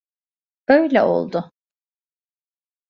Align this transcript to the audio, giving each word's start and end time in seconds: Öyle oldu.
Öyle 0.67 1.03
oldu. 1.03 1.51